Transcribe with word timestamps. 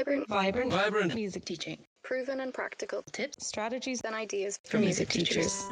Vibrant, 0.00 0.28
Vibrant, 0.28 0.72
Vibrant. 0.72 1.14
music 1.14 1.44
teaching. 1.44 1.76
proven 2.02 2.40
and 2.40 2.54
practical 2.54 3.02
Tips, 3.12 3.46
strategies 3.46 4.00
and 4.00 4.14
ideas 4.14 4.58
for 4.64 4.78
music 4.78 5.10
teachers. 5.10 5.66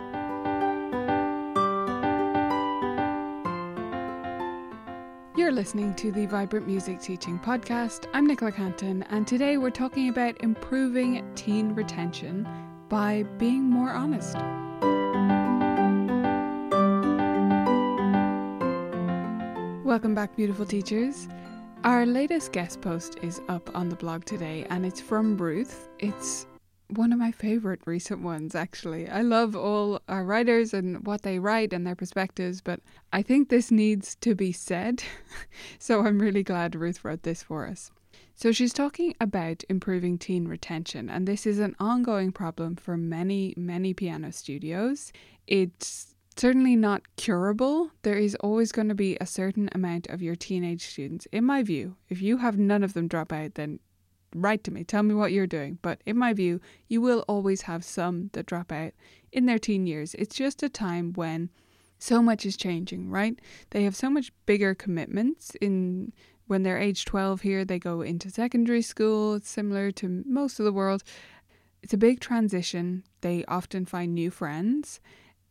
You're 5.34 5.50
listening 5.50 5.94
to 5.94 6.12
the 6.12 6.26
Vibrant 6.26 6.66
Music 6.66 7.00
Teaching 7.00 7.38
Podcast. 7.38 8.06
I'm 8.12 8.26
Nicola 8.26 8.52
Cantan, 8.52 9.06
and 9.08 9.26
today 9.26 9.56
we're 9.56 9.70
talking 9.70 10.10
about 10.10 10.38
improving 10.42 11.26
teen 11.34 11.74
retention 11.74 12.46
by 12.90 13.22
being 13.38 13.62
more 13.62 13.92
honest. 13.92 14.34
Welcome 19.86 20.14
back, 20.14 20.36
beautiful 20.36 20.66
teachers. 20.66 21.28
Our 21.84 22.04
latest 22.06 22.50
guest 22.50 22.80
post 22.80 23.18
is 23.22 23.40
up 23.48 23.70
on 23.74 23.88
the 23.88 23.94
blog 23.94 24.24
today, 24.24 24.66
and 24.68 24.84
it's 24.84 25.00
from 25.00 25.36
Ruth. 25.36 25.88
It's 26.00 26.46
one 26.88 27.12
of 27.12 27.20
my 27.20 27.30
favorite 27.30 27.80
recent 27.86 28.20
ones, 28.20 28.56
actually. 28.56 29.08
I 29.08 29.22
love 29.22 29.54
all 29.54 30.00
our 30.08 30.24
writers 30.24 30.74
and 30.74 31.06
what 31.06 31.22
they 31.22 31.38
write 31.38 31.72
and 31.72 31.86
their 31.86 31.94
perspectives, 31.94 32.60
but 32.60 32.80
I 33.12 33.22
think 33.22 33.48
this 33.48 33.70
needs 33.70 34.16
to 34.16 34.34
be 34.34 34.50
said. 34.50 35.04
so 35.78 36.04
I'm 36.04 36.18
really 36.18 36.42
glad 36.42 36.74
Ruth 36.74 37.04
wrote 37.04 37.22
this 37.22 37.44
for 37.44 37.68
us. 37.68 37.92
So 38.34 38.50
she's 38.50 38.72
talking 38.72 39.14
about 39.20 39.62
improving 39.68 40.18
teen 40.18 40.48
retention, 40.48 41.08
and 41.08 41.28
this 41.28 41.46
is 41.46 41.60
an 41.60 41.76
ongoing 41.78 42.32
problem 42.32 42.74
for 42.74 42.96
many, 42.96 43.54
many 43.56 43.94
piano 43.94 44.32
studios. 44.32 45.12
It's 45.46 46.16
certainly 46.38 46.76
not 46.76 47.02
curable. 47.16 47.90
There 48.02 48.16
is 48.16 48.34
always 48.36 48.72
going 48.72 48.88
to 48.88 48.94
be 48.94 49.16
a 49.20 49.26
certain 49.26 49.68
amount 49.72 50.06
of 50.08 50.22
your 50.22 50.36
teenage 50.36 50.86
students, 50.86 51.26
in 51.32 51.44
my 51.44 51.62
view. 51.62 51.96
If 52.08 52.22
you 52.22 52.38
have 52.38 52.58
none 52.58 52.84
of 52.84 52.94
them 52.94 53.08
drop 53.08 53.32
out, 53.32 53.54
then 53.54 53.80
write 54.34 54.62
to 54.64 54.70
me, 54.70 54.84
tell 54.84 55.02
me 55.02 55.14
what 55.14 55.32
you're 55.32 55.46
doing. 55.46 55.78
But 55.82 56.00
in 56.06 56.16
my 56.16 56.32
view, 56.32 56.60
you 56.86 57.00
will 57.00 57.24
always 57.28 57.62
have 57.62 57.84
some 57.84 58.30
that 58.34 58.46
drop 58.46 58.70
out 58.70 58.92
in 59.32 59.46
their 59.46 59.58
teen 59.58 59.86
years. 59.86 60.14
It's 60.14 60.36
just 60.36 60.62
a 60.62 60.68
time 60.68 61.12
when 61.14 61.50
so 61.98 62.22
much 62.22 62.46
is 62.46 62.56
changing, 62.56 63.10
right? 63.10 63.38
They 63.70 63.82
have 63.84 63.96
so 63.96 64.08
much 64.08 64.32
bigger 64.46 64.74
commitments 64.74 65.56
in 65.60 66.12
when 66.46 66.62
they're 66.62 66.78
age 66.78 67.04
12 67.04 67.42
here, 67.42 67.62
they 67.64 67.78
go 67.78 68.00
into 68.00 68.30
secondary 68.30 68.80
school. 68.80 69.34
It's 69.34 69.50
similar 69.50 69.90
to 69.92 70.24
most 70.26 70.58
of 70.58 70.64
the 70.64 70.72
world. 70.72 71.02
It's 71.82 71.92
a 71.92 71.98
big 71.98 72.20
transition. 72.20 73.04
They 73.20 73.44
often 73.46 73.84
find 73.84 74.14
new 74.14 74.30
friends 74.30 74.98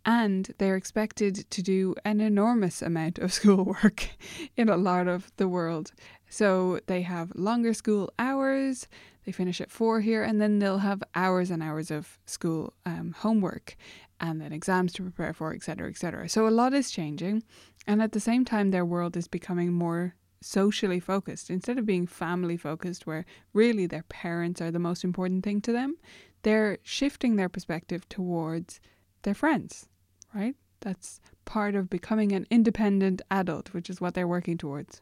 and 0.07 0.53
they're 0.57 0.77
expected 0.77 1.45
to 1.51 1.61
do 1.61 1.93
an 2.05 2.21
enormous 2.21 2.81
amount 2.81 3.19
of 3.19 3.33
schoolwork 3.39 4.09
in 4.55 4.69
a 4.69 4.77
lot 4.77 5.07
of 5.07 5.29
the 5.35 5.49
world. 5.49 5.91
So 6.29 6.79
they 6.87 7.01
have 7.01 7.35
longer 7.35 7.73
school 7.73 8.11
hours, 8.17 8.87
they 9.25 9.33
finish 9.33 9.59
at 9.59 9.69
four 9.69 9.99
here, 9.99 10.23
and 10.23 10.39
then 10.41 10.59
they'll 10.59 10.77
have 10.79 11.03
hours 11.13 11.51
and 11.51 11.61
hours 11.61 11.91
of 11.91 12.17
school 12.25 12.73
um, 12.85 13.13
homework 13.17 13.75
and 14.19 14.41
then 14.41 14.53
exams 14.53 14.93
to 14.93 15.03
prepare 15.03 15.33
for, 15.33 15.53
etc., 15.53 15.89
etc. 15.89 16.29
So 16.29 16.47
a 16.47 16.49
lot 16.49 16.73
is 16.73 16.89
changing, 16.89 17.43
and 17.85 18.01
at 18.01 18.13
the 18.13 18.19
same 18.19 18.45
time, 18.45 18.71
their 18.71 18.85
world 18.85 19.15
is 19.15 19.27
becoming 19.27 19.73
more 19.73 20.15
socially 20.41 20.99
focused 20.99 21.49
instead 21.49 21.77
of 21.77 21.85
being 21.85 22.07
family 22.07 22.57
focused, 22.57 23.05
where 23.05 23.25
really 23.53 23.85
their 23.85 24.03
parents 24.03 24.61
are 24.61 24.71
the 24.71 24.79
most 24.79 25.03
important 25.03 25.43
thing 25.43 25.61
to 25.61 25.71
them. 25.71 25.97
They're 26.41 26.79
shifting 26.81 27.35
their 27.35 27.49
perspective 27.49 28.07
towards 28.09 28.79
their 29.21 29.35
friends, 29.35 29.87
right? 30.33 30.55
That's 30.81 31.19
part 31.45 31.75
of 31.75 31.89
becoming 31.89 32.31
an 32.31 32.45
independent 32.49 33.21
adult, 33.31 33.73
which 33.73 33.89
is 33.89 34.01
what 34.01 34.13
they're 34.13 34.27
working 34.27 34.57
towards. 34.57 35.01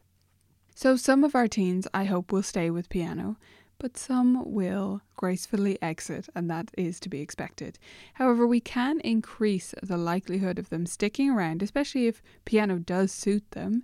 So, 0.74 0.96
some 0.96 1.24
of 1.24 1.34
our 1.34 1.48
teens, 1.48 1.88
I 1.94 2.04
hope, 2.04 2.32
will 2.32 2.42
stay 2.42 2.70
with 2.70 2.88
piano, 2.88 3.36
but 3.78 3.96
some 3.96 4.42
will 4.50 5.02
gracefully 5.16 5.80
exit, 5.82 6.28
and 6.34 6.50
that 6.50 6.70
is 6.76 6.98
to 7.00 7.08
be 7.08 7.20
expected. 7.20 7.78
However, 8.14 8.46
we 8.46 8.60
can 8.60 9.00
increase 9.00 9.74
the 9.82 9.96
likelihood 9.96 10.58
of 10.58 10.68
them 10.70 10.86
sticking 10.86 11.30
around, 11.30 11.62
especially 11.62 12.06
if 12.06 12.22
piano 12.44 12.78
does 12.78 13.12
suit 13.12 13.50
them. 13.52 13.82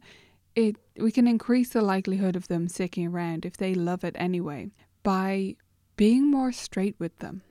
It 0.55 0.77
we 0.99 1.11
can 1.11 1.27
increase 1.27 1.71
the 1.71 1.83
likelihood 1.83 2.37
of 2.37 2.49
them 2.49 2.69
sticking 2.69 3.07
around 3.07 3.47
if 3.47 3.57
they 3.57 3.75
love 3.75 4.05
it 4.05 4.17
anyway 4.19 4.71
by 5.03 5.57
being 5.97 6.31
more 6.31 6.53
straight 6.53 6.97
with 6.99 7.19
them. 7.19 7.43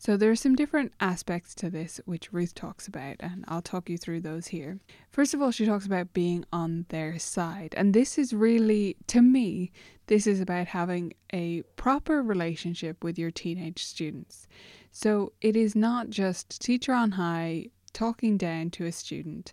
So 0.00 0.16
there 0.16 0.30
are 0.30 0.36
some 0.36 0.54
different 0.54 0.92
aspects 1.00 1.56
to 1.56 1.68
this 1.68 2.00
which 2.04 2.32
Ruth 2.32 2.54
talks 2.54 2.86
about, 2.86 3.16
and 3.18 3.44
I'll 3.48 3.60
talk 3.60 3.90
you 3.90 3.98
through 3.98 4.20
those 4.20 4.46
here. 4.46 4.78
First 5.10 5.34
of 5.34 5.42
all, 5.42 5.50
she 5.50 5.66
talks 5.66 5.86
about 5.86 6.12
being 6.12 6.44
on 6.52 6.86
their 6.90 7.18
side, 7.18 7.74
and 7.76 7.92
this 7.92 8.16
is 8.16 8.32
really, 8.32 8.96
to 9.08 9.20
me, 9.20 9.72
this 10.06 10.28
is 10.28 10.40
about 10.40 10.68
having 10.68 11.14
a 11.32 11.62
proper 11.74 12.22
relationship 12.22 13.02
with 13.02 13.18
your 13.18 13.32
teenage 13.32 13.82
students. 13.84 14.46
So 14.92 15.32
it 15.40 15.56
is 15.56 15.74
not 15.74 16.10
just 16.10 16.62
teacher 16.62 16.92
on 16.92 17.12
high 17.12 17.70
talking 17.92 18.36
down 18.36 18.70
to 18.70 18.84
a 18.84 18.92
student. 18.92 19.52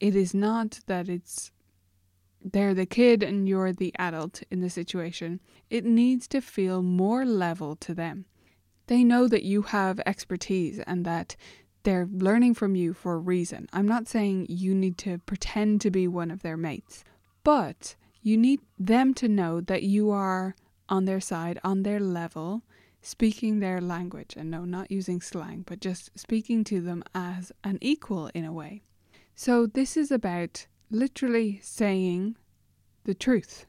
It 0.00 0.14
is 0.14 0.34
not 0.34 0.80
that 0.86 1.08
it's 1.08 1.50
they're 2.44 2.74
the 2.74 2.86
kid 2.86 3.22
and 3.22 3.48
you're 3.48 3.72
the 3.72 3.94
adult 3.98 4.42
in 4.50 4.60
the 4.60 4.70
situation. 4.70 5.40
It 5.70 5.84
needs 5.84 6.28
to 6.28 6.40
feel 6.42 6.82
more 6.82 7.24
level 7.24 7.74
to 7.76 7.94
them 7.94 8.26
they 8.88 9.04
know 9.04 9.28
that 9.28 9.44
you 9.44 9.62
have 9.62 10.00
expertise 10.04 10.80
and 10.80 11.04
that 11.04 11.36
they're 11.84 12.08
learning 12.10 12.54
from 12.54 12.74
you 12.74 12.92
for 12.92 13.14
a 13.14 13.18
reason. 13.18 13.68
I'm 13.72 13.86
not 13.86 14.08
saying 14.08 14.46
you 14.48 14.74
need 14.74 14.98
to 14.98 15.18
pretend 15.18 15.80
to 15.82 15.90
be 15.90 16.08
one 16.08 16.30
of 16.30 16.42
their 16.42 16.56
mates, 16.56 17.04
but 17.44 17.94
you 18.20 18.36
need 18.36 18.60
them 18.78 19.14
to 19.14 19.28
know 19.28 19.60
that 19.60 19.84
you 19.84 20.10
are 20.10 20.56
on 20.88 21.04
their 21.04 21.20
side, 21.20 21.58
on 21.62 21.82
their 21.82 22.00
level, 22.00 22.62
speaking 23.00 23.60
their 23.60 23.80
language. 23.80 24.34
And 24.36 24.50
no, 24.50 24.64
not 24.64 24.90
using 24.90 25.20
slang, 25.20 25.64
but 25.66 25.80
just 25.80 26.10
speaking 26.18 26.64
to 26.64 26.80
them 26.80 27.04
as 27.14 27.52
an 27.62 27.78
equal 27.80 28.26
in 28.34 28.44
a 28.44 28.52
way. 28.52 28.82
So 29.34 29.66
this 29.66 29.96
is 29.96 30.10
about 30.10 30.66
literally 30.90 31.60
saying 31.62 32.36
the 33.04 33.14
truth 33.14 33.66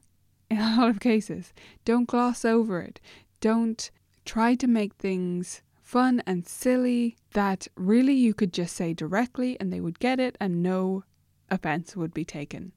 in 0.49 0.57
a 0.57 0.77
lot 0.77 0.89
of 0.89 0.99
cases. 0.99 1.53
Don't 1.85 2.07
gloss 2.07 2.43
over 2.43 2.81
it. 2.81 2.99
Don't 3.39 3.91
try 4.29 4.53
to 4.53 4.67
make 4.67 4.93
things 4.93 5.63
fun 5.81 6.21
and 6.27 6.47
silly 6.47 7.17
that 7.33 7.67
really 7.75 8.13
you 8.13 8.31
could 8.31 8.53
just 8.53 8.75
say 8.75 8.93
directly 8.93 9.59
and 9.59 9.73
they 9.73 9.79
would 9.79 9.97
get 9.97 10.19
it 10.19 10.37
and 10.39 10.61
no 10.61 11.03
offense 11.49 11.95
would 11.95 12.13
be 12.13 12.23
taken. 12.23 12.71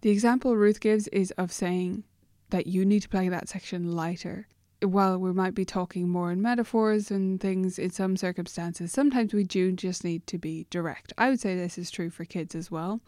The 0.00 0.10
example 0.10 0.56
Ruth 0.56 0.80
gives 0.80 1.06
is 1.08 1.30
of 1.38 1.52
saying 1.52 2.02
that 2.50 2.66
you 2.66 2.84
need 2.84 3.02
to 3.02 3.08
play 3.08 3.28
that 3.28 3.48
section 3.48 3.92
lighter. 3.92 4.48
While 4.82 5.18
we 5.18 5.32
might 5.32 5.54
be 5.54 5.64
talking 5.64 6.08
more 6.08 6.32
in 6.32 6.42
metaphors 6.42 7.12
and 7.12 7.40
things 7.40 7.78
in 7.78 7.90
some 7.90 8.16
circumstances, 8.16 8.90
sometimes 8.90 9.32
we 9.32 9.44
do 9.44 9.70
just 9.70 10.02
need 10.02 10.26
to 10.26 10.36
be 10.36 10.66
direct. 10.68 11.12
I 11.16 11.30
would 11.30 11.38
say 11.38 11.54
this 11.54 11.78
is 11.78 11.92
true 11.92 12.10
for 12.10 12.24
kids 12.24 12.56
as 12.56 12.72
well. 12.72 13.00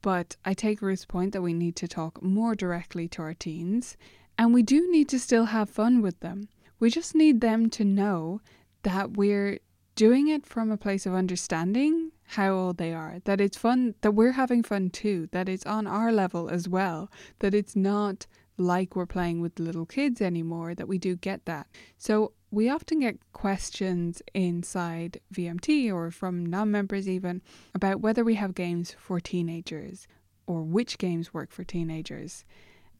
But 0.00 0.36
I 0.44 0.54
take 0.54 0.80
Ruth's 0.80 1.06
point 1.06 1.32
that 1.32 1.42
we 1.42 1.54
need 1.54 1.74
to 1.74 1.88
talk 1.88 2.22
more 2.22 2.54
directly 2.54 3.08
to 3.08 3.22
our 3.22 3.34
teens, 3.34 3.96
and 4.38 4.54
we 4.54 4.62
do 4.62 4.88
need 4.92 5.08
to 5.08 5.18
still 5.18 5.46
have 5.46 5.68
fun 5.68 6.02
with 6.02 6.20
them. 6.20 6.48
We 6.80 6.90
just 6.90 7.14
need 7.14 7.40
them 7.40 7.70
to 7.70 7.84
know 7.84 8.40
that 8.82 9.16
we're 9.16 9.60
doing 9.94 10.28
it 10.28 10.46
from 10.46 10.70
a 10.70 10.78
place 10.78 11.04
of 11.04 11.14
understanding 11.14 12.10
how 12.24 12.54
old 12.54 12.78
they 12.78 12.94
are, 12.94 13.18
that 13.24 13.40
it's 13.40 13.58
fun, 13.58 13.94
that 14.00 14.12
we're 14.12 14.32
having 14.32 14.62
fun 14.62 14.88
too, 14.88 15.28
that 15.32 15.48
it's 15.48 15.66
on 15.66 15.86
our 15.86 16.10
level 16.10 16.48
as 16.48 16.68
well, 16.68 17.10
that 17.40 17.54
it's 17.54 17.76
not 17.76 18.26
like 18.56 18.96
we're 18.96 19.06
playing 19.06 19.40
with 19.40 19.58
little 19.58 19.84
kids 19.84 20.22
anymore, 20.22 20.74
that 20.74 20.88
we 20.88 20.96
do 20.96 21.16
get 21.16 21.44
that. 21.44 21.66
So 21.98 22.32
we 22.50 22.68
often 22.68 23.00
get 23.00 23.18
questions 23.32 24.22
inside 24.32 25.20
VMT 25.34 25.92
or 25.92 26.10
from 26.10 26.46
non 26.46 26.70
members 26.70 27.08
even 27.08 27.42
about 27.74 28.00
whether 28.00 28.24
we 28.24 28.36
have 28.36 28.54
games 28.54 28.94
for 28.98 29.20
teenagers 29.20 30.06
or 30.46 30.62
which 30.62 30.98
games 30.98 31.34
work 31.34 31.50
for 31.50 31.64
teenagers. 31.64 32.44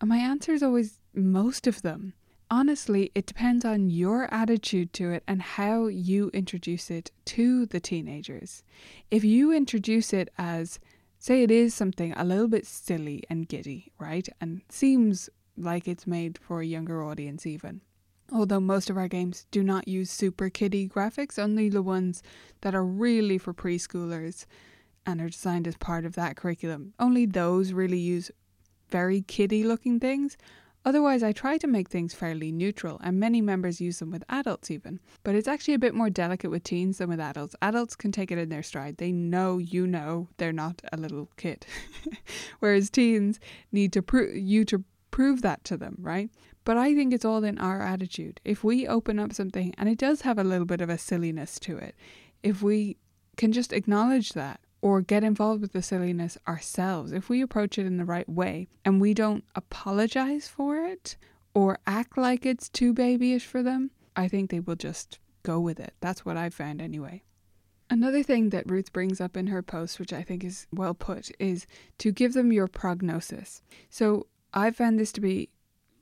And 0.01 0.09
my 0.09 0.19
answer 0.19 0.53
is 0.53 0.63
always 0.63 1.01
most 1.15 1.67
of 1.67 1.83
them 1.83 2.15
honestly, 2.51 3.11
it 3.15 3.27
depends 3.27 3.65
on 3.65 3.91
your 3.91 4.33
attitude 4.33 4.93
to 4.95 5.13
it 5.13 5.23
and 5.27 5.41
how 5.41 5.87
you 5.87 6.31
introduce 6.33 6.91
it 6.91 7.11
to 7.27 7.67
the 7.67 7.81
teenagers. 7.81 8.63
If 9.11 9.25
you 9.25 9.53
introduce 9.53 10.13
it 10.13 10.31
as, 10.37 10.81
say, 11.19 11.43
it 11.43 11.51
is 11.51 11.75
something 11.75 12.13
a 12.15 12.25
little 12.25 12.49
bit 12.49 12.67
silly 12.67 13.23
and 13.31 13.49
giddy, 13.49 13.93
right? 13.99 14.29
And 14.41 14.63
seems 14.69 15.31
like 15.57 15.87
it's 15.87 16.07
made 16.07 16.39
for 16.39 16.61
a 16.61 16.67
younger 16.67 17.05
audience, 17.05 17.47
even. 17.47 17.83
Although 18.33 18.61
most 18.61 18.91
of 18.91 18.97
our 18.97 19.09
games 19.09 19.47
do 19.51 19.63
not 19.63 19.89
use 19.89 20.11
super 20.11 20.51
kiddie 20.51 20.89
graphics, 20.89 21.39
only 21.39 21.69
the 21.69 21.83
ones 21.83 22.23
that 22.61 22.75
are 22.75 22.85
really 22.85 23.39
for 23.39 23.53
preschoolers 23.53 24.47
and 25.05 25.21
are 25.21 25.31
designed 25.31 25.67
as 25.67 25.77
part 25.77 26.05
of 26.05 26.15
that 26.15 26.37
curriculum. 26.37 26.95
Only 26.99 27.27
those 27.27 27.73
really 27.73 27.99
use 27.99 28.31
very 28.91 29.23
kiddie 29.23 29.65
looking 29.65 29.99
things. 29.99 30.37
Otherwise, 30.85 31.23
I 31.23 31.33
try 31.33 31.59
to 31.59 31.67
make 31.67 31.91
things 31.91 32.15
fairly 32.15 32.51
neutral, 32.51 32.99
and 33.03 33.21
many 33.21 33.43
members 33.43 33.81
use 33.81 33.99
them 33.99 34.11
with 34.11 34.25
adults 34.29 34.71
even. 34.71 34.99
But 35.23 35.35
it's 35.35 35.49
actually 35.49 35.75
a 35.75 35.79
bit 35.79 35.95
more 35.95 36.09
delicate 36.09 36.51
with 36.51 36.65
teens 36.65 36.99
than 36.99 37.11
with 37.11 37.21
adults. 37.21 37.55
Adults 37.61 37.95
can 37.95 38.13
take 38.13 38.33
it 38.33 38.39
in 38.39 38.49
their 38.49 38.63
stride. 38.63 38.97
They 38.97 39.13
know 39.13 39.59
you 39.59 39.87
know 39.87 40.29
they're 40.39 40.53
not 40.53 40.81
a 40.93 40.97
little 40.97 41.29
kid. 41.37 41.67
Whereas 42.61 42.89
teens 42.89 43.39
need 43.73 43.93
to 43.93 44.03
prove 44.03 44.35
you 44.35 44.65
to 44.67 44.83
prove 45.11 45.43
that 45.43 45.65
to 45.65 45.77
them, 45.77 45.97
right? 46.01 46.31
But 46.65 46.77
I 46.77 46.95
think 46.95 47.13
it's 47.13 47.25
all 47.25 47.45
in 47.45 47.59
our 47.59 47.83
attitude. 47.83 48.41
If 48.45 48.65
we 48.65 48.87
open 48.87 49.19
up 49.19 49.33
something 49.33 49.75
and 49.77 49.89
it 49.89 49.99
does 49.99 50.23
have 50.23 50.39
a 50.39 50.45
little 50.45 50.67
bit 50.67 50.81
of 50.81 50.89
a 50.89 50.99
silliness 50.99 51.59
to 51.61 51.77
it, 51.77 51.95
if 52.43 52.63
we 52.63 52.97
can 53.37 53.53
just 53.53 53.73
acknowledge 53.73 54.33
that 54.33 54.61
or 54.83 55.01
get 55.01 55.25
involved 55.25 55.61
with 55.61 55.73
the 55.73 55.83
silliness 55.83 56.39
ourselves, 56.49 57.13
if 57.13 57.29
we 57.29 57.43
approach 57.43 57.79
it 57.79 57.87
in 57.87 57.97
the 57.97 58.05
right 58.05 58.29
way 58.29 58.69
and 58.85 59.01
we 59.01 59.15
don't 59.15 59.45
apologize 59.55 60.49
for 60.49 60.79
it 60.85 61.17
or 61.55 61.79
act 61.87 62.17
like 62.17 62.47
it's 62.47 62.69
too 62.69 62.93
babyish 62.93 63.45
for 63.45 63.63
them, 63.63 63.91
I 64.17 64.29
think 64.29 64.51
they 64.51 64.61
will 64.61 64.77
just 64.77 65.19
go 65.43 65.61
with 65.61 65.81
it. 65.81 65.95
That's 66.01 66.25
what 66.25 66.37
I've 66.37 66.55
found 66.55 66.81
anyway. 66.81 67.23
Another 67.89 68.23
thing 68.23 68.51
that 68.51 68.71
Ruth 68.71 68.93
brings 68.93 69.21
up 69.21 69.37
in 69.37 69.49
her 69.49 69.63
post, 69.63 69.99
which 69.99 70.13
I 70.13 70.23
think 70.23 70.45
is 70.45 70.67
well 70.73 70.95
put, 70.95 71.31
is 71.41 71.67
to 71.99 72.13
give 72.13 72.35
them 72.35 72.53
your 72.53 72.69
prognosis. 72.69 73.63
So 73.89 74.29
I've 74.55 74.77
found 74.77 74.99
this 74.99 75.13
to 75.13 75.21
be 75.21 75.51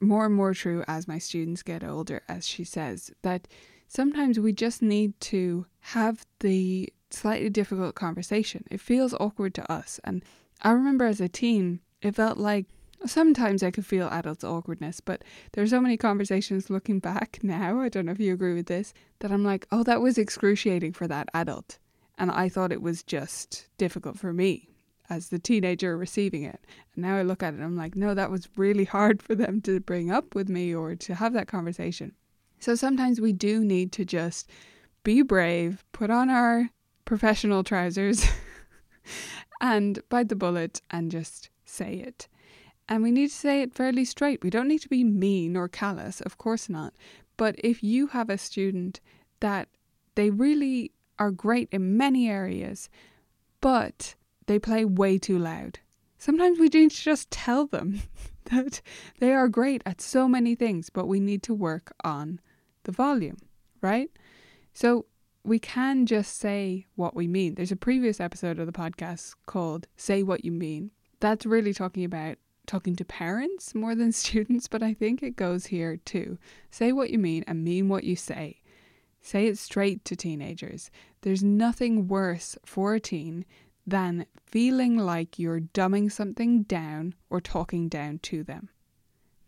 more 0.01 0.27
and 0.27 0.35
more 0.35 0.55
true 0.55 0.85
as 0.87 1.09
my 1.09 1.19
students 1.19 1.63
get 1.63 1.83
older, 1.83 2.23
as 2.29 2.47
she 2.47 2.63
says, 2.63 3.11
that 3.23 3.49
sometimes 3.87 4.39
we 4.39 4.53
just 4.53 4.83
need 4.83 5.19
to 5.21 5.67
have 5.81 6.27
the 6.41 6.93
slightly 7.11 7.51
difficult 7.51 7.95
conversation. 7.95 8.65
It 8.71 8.81
feels 8.81 9.15
awkward 9.15 9.55
to 9.55 9.73
us. 9.73 10.01
And 10.05 10.25
I 10.63 10.73
remember 10.73 11.07
as 11.07 11.21
a 11.21 11.29
teen, 11.29 11.81
it 12.03 12.15
felt 12.15 12.39
like 12.39 12.67
sometimes 13.07 13.63
I 13.63 13.71
could 13.71 13.87
feel 13.87 14.09
adults' 14.09 14.45
awkwardness, 14.45 15.01
but 15.01 15.23
there's 15.53 15.71
so 15.71 15.81
many 15.81 15.97
conversations 15.97 16.71
looking 16.71 16.99
back 16.99 17.39
now, 17.43 17.81
I 17.81 17.89
don't 17.89 18.07
know 18.07 18.13
if 18.13 18.21
you 18.21 18.33
agree 18.33 18.55
with 18.55 18.67
this, 18.67 18.93
that 19.21 19.33
I'm 19.33 19.45
like, 19.45 19.67
oh, 19.71 19.83
that 19.85 20.01
was 20.01 20.19
excruciating 20.19 20.93
for 20.93 21.07
that 21.07 21.29
adult. 21.35 21.79
And 22.19 22.31
I 22.31 22.49
thought 22.49 22.73
it 22.73 22.83
was 22.83 23.03
just 23.03 23.69
difficult 23.79 24.19
for 24.19 24.33
me 24.33 24.69
as 25.09 25.29
the 25.29 25.39
teenager 25.39 25.97
receiving 25.97 26.43
it. 26.43 26.61
And 26.95 27.05
now 27.05 27.17
I 27.17 27.23
look 27.23 27.43
at 27.43 27.55
it 27.55 27.61
I'm 27.61 27.77
like, 27.77 27.97
no, 27.97 28.15
that 28.15 28.31
was 28.31 28.49
really 28.57 28.85
hard 28.85 29.23
for 29.23 29.35
them 29.35 29.61
to 29.63 29.81
bring 29.81 30.11
up 30.11 30.35
with 30.35 30.49
me 30.49 30.75
or 30.75 30.95
to 30.97 31.15
have 31.15 31.33
that 31.33 31.49
conversation. 31.49 32.13
So 32.59 32.75
sometimes 32.75 33.21
we 33.21 33.33
do 33.33 33.65
need 33.65 33.93
to 33.93 34.05
just 34.05 34.51
be 35.05 35.23
brave, 35.23 35.85
put 35.93 36.11
on 36.11 36.29
our 36.29 36.71
professional 37.09 37.65
trousers, 37.65 38.29
and 39.63 39.99
bite 40.11 40.29
the 40.29 40.37
bullet 40.37 40.83
and 40.91 41.11
just 41.11 41.49
say 41.65 41.95
it. 41.95 42.29
And 42.87 43.03
we 43.03 43.11
need 43.11 43.29
to 43.29 43.35
say 43.35 43.63
it 43.63 43.73
fairly 43.73 44.05
straight. 44.05 44.45
We 44.45 44.51
don't 44.51 44.69
need 44.69 44.83
to 44.83 44.91
be 44.91 45.05
mean 45.05 45.57
or 45.57 45.69
callous, 45.69 46.21
of 46.21 46.37
course 46.37 46.69
not. 46.69 46.93
But 47.39 47.55
if 47.65 47.83
you 47.83 48.09
have 48.09 48.29
a 48.29 48.37
student 48.37 49.01
that 49.41 49.69
they 50.17 50.29
really 50.29 50.93
are 51.19 51.31
great 51.31 51.71
in 51.73 51.97
many 51.97 52.29
areas, 52.29 52.91
but 53.63 54.15
they 54.45 54.59
play 54.59 54.85
way 54.85 55.17
too 55.17 55.39
loud, 55.39 55.79
sometimes 56.19 56.59
we 56.59 56.69
need 56.69 56.91
to 56.91 57.03
just 57.03 57.31
tell 57.31 57.67
them 57.67 58.03
that 58.53 58.83
they 59.19 59.33
are 59.33 59.49
great 59.49 59.83
at 59.87 60.03
so 60.03 60.29
many 60.29 60.55
things, 60.55 60.91
but 60.91 61.07
we 61.07 61.21
need 61.21 61.43
to 61.45 61.55
work 61.55 61.91
on 62.05 62.39
the 62.83 62.93
volume, 62.93 63.39
right? 63.81 64.11
So 64.75 65.07
we 65.49 65.59
can 65.59 66.05
just 66.05 66.39
say 66.39 66.87
what 66.95 67.17
we 67.17 67.27
mean. 67.27 67.55
There's 67.55 67.73
a 67.73 67.77
previous 67.77 68.21
episode 68.21 68.59
of 68.59 68.67
the 68.67 68.73
podcast 68.73 69.35
called 69.47 69.87
Say 69.97 70.23
What 70.23 70.45
You 70.45 70.53
Mean. 70.53 70.91
That's 71.21 71.47
really 71.47 71.73
talking 71.73 72.05
about 72.05 72.37
talking 72.67 72.95
to 72.97 73.05
parents 73.05 73.75
more 73.75 73.95
than 73.95 74.12
students, 74.25 74.69
but 74.69 74.83
I 74.83 74.93
think 74.93 75.23
it 75.23 75.37
goes 75.37 75.67
here 75.67 75.97
too. 75.97 76.37
Say 76.71 76.93
what 76.93 77.09
you 77.09 77.19
mean 77.19 77.45
and 77.47 77.65
mean 77.65 77.89
what 77.89 78.05
you 78.05 78.15
say. 78.15 78.61
Say 79.23 79.47
it 79.47 79.56
straight 79.56 80.05
to 80.05 80.15
teenagers. 80.15 80.91
There's 81.23 81.43
nothing 81.43 82.09
worse 82.09 82.59
for 82.67 82.95
a 82.95 83.00
teen 83.00 83.47
than 83.87 84.27
feeling 84.47 84.99
like 84.99 85.39
you're 85.39 85.61
dumbing 85.61 86.12
something 86.12 86.65
down 86.65 87.15
or 87.31 87.41
talking 87.41 87.89
down 87.89 88.19
to 88.19 88.45
them. 88.45 88.69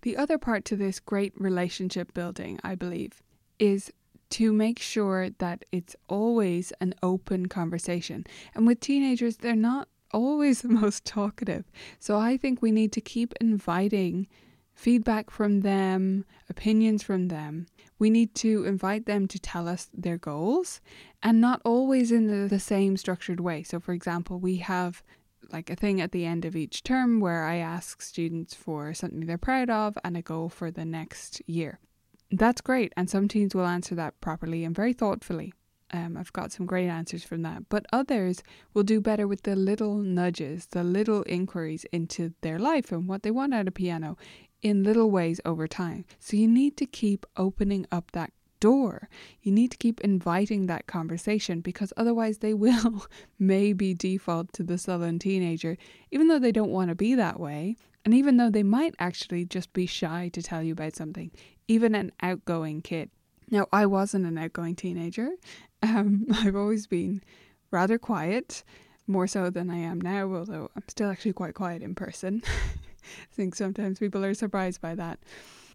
The 0.00 0.16
other 0.16 0.38
part 0.38 0.64
to 0.64 0.76
this 0.76 0.98
great 0.98 1.34
relationship 1.38 2.14
building, 2.14 2.58
I 2.64 2.74
believe, 2.74 3.22
is 3.58 3.92
to 4.30 4.52
make 4.52 4.78
sure 4.78 5.30
that 5.38 5.64
it's 5.72 5.96
always 6.08 6.72
an 6.80 6.94
open 7.02 7.46
conversation. 7.46 8.26
And 8.54 8.66
with 8.66 8.80
teenagers, 8.80 9.38
they're 9.38 9.56
not 9.56 9.88
always 10.12 10.62
the 10.62 10.68
most 10.84 11.04
talkative. 11.04 11.64
So 11.98 12.18
I 12.18 12.36
think 12.36 12.62
we 12.62 12.70
need 12.70 12.92
to 12.92 13.00
keep 13.00 13.34
inviting 13.40 14.26
feedback 14.74 15.30
from 15.30 15.60
them, 15.60 16.24
opinions 16.48 17.02
from 17.02 17.28
them. 17.28 17.66
We 17.98 18.08
need 18.08 18.34
to 18.36 18.64
invite 18.64 19.04
them 19.04 19.28
to 19.28 19.38
tell 19.38 19.68
us 19.68 19.90
their 19.92 20.16
goals 20.16 20.80
and 21.22 21.40
not 21.40 21.60
always 21.64 22.10
in 22.10 22.48
the, 22.48 22.58
same 22.58 22.96
structured 22.96 23.40
way. 23.40 23.62
So, 23.62 23.78
for 23.78 23.92
example, 23.92 24.38
we 24.38 24.56
have 24.56 25.02
like 25.52 25.68
a 25.68 25.76
thing 25.76 26.00
at 26.00 26.12
the 26.12 26.24
end 26.24 26.44
of 26.44 26.56
each 26.56 26.82
term 26.82 27.20
where 27.20 27.44
I 27.44 27.56
ask 27.56 28.00
students 28.00 28.54
for 28.54 28.94
something 28.94 29.26
they're 29.26 29.38
proud 29.38 29.68
of 29.68 29.98
and 30.04 30.16
a 30.16 30.22
goal 30.22 30.48
for 30.48 30.70
the 30.70 30.84
next 30.84 31.42
year. 31.46 31.78
That's 32.30 32.60
great, 32.60 32.92
and 32.96 33.10
some 33.10 33.26
teens 33.26 33.54
will 33.54 33.66
answer 33.66 33.94
that 33.96 34.20
properly 34.20 34.64
and 34.64 34.74
very 34.74 34.92
thoughtfully. 34.92 35.52
Um, 35.92 36.16
I've 36.16 36.32
got 36.32 36.52
some 36.52 36.66
great 36.66 36.86
answers 36.88 37.24
from 37.24 37.42
that. 37.42 37.68
But 37.68 37.86
others 37.92 38.42
will 38.72 38.84
do 38.84 39.00
better 39.00 39.26
with 39.26 39.42
the 39.42 39.56
little 39.56 39.96
nudges, 39.96 40.66
the 40.66 40.84
little 40.84 41.24
inquiries 41.26 41.84
into 41.92 42.32
their 42.42 42.58
life 42.58 42.92
and 42.92 43.08
what 43.08 43.24
they 43.24 43.30
want 43.32 43.54
out 43.54 43.66
of 43.66 43.74
piano 43.74 44.16
in 44.62 44.84
little 44.84 45.10
ways 45.10 45.40
over 45.44 45.66
time. 45.66 46.04
So 46.18 46.36
you 46.36 46.46
need 46.46 46.76
to 46.76 46.86
keep 46.86 47.26
opening 47.36 47.86
up 47.90 48.12
that 48.12 48.32
door. 48.60 49.08
You 49.42 49.52
need 49.52 49.70
to 49.72 49.76
keep 49.78 50.00
inviting 50.02 50.66
that 50.66 50.86
conversation 50.86 51.60
because 51.60 51.92
otherwise 51.96 52.38
they 52.38 52.54
will 52.54 53.06
maybe 53.38 53.94
default 53.94 54.52
to 54.52 54.62
the 54.62 54.78
sullen 54.78 55.18
teenager, 55.18 55.76
even 56.10 56.28
though 56.28 56.38
they 56.38 56.52
don't 56.52 56.70
want 56.70 56.90
to 56.90 56.94
be 56.94 57.14
that 57.14 57.40
way. 57.40 57.76
And 58.04 58.14
even 58.14 58.36
though 58.36 58.50
they 58.50 58.62
might 58.62 58.94
actually 58.98 59.44
just 59.44 59.72
be 59.72 59.86
shy 59.86 60.30
to 60.32 60.42
tell 60.42 60.62
you 60.62 60.72
about 60.72 60.96
something, 60.96 61.30
even 61.68 61.94
an 61.94 62.12
outgoing 62.22 62.82
kid. 62.82 63.10
Now, 63.50 63.66
I 63.72 63.86
wasn't 63.86 64.26
an 64.26 64.38
outgoing 64.38 64.76
teenager. 64.76 65.30
Um, 65.82 66.26
I've 66.30 66.56
always 66.56 66.86
been 66.86 67.22
rather 67.70 67.96
quiet, 67.96 68.64
more 69.06 69.26
so 69.26 69.48
than 69.48 69.70
I 69.70 69.78
am 69.78 69.98
now, 69.98 70.30
although 70.30 70.70
I'm 70.76 70.84
still 70.88 71.08
actually 71.08 71.32
quite 71.32 71.54
quiet 71.54 71.82
in 71.82 71.94
person. 71.94 72.42
I 72.46 73.34
think 73.34 73.54
sometimes 73.54 73.98
people 73.98 74.22
are 74.22 74.34
surprised 74.34 74.82
by 74.82 74.94
that. 74.96 75.20